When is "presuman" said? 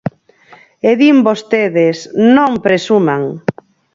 2.65-3.23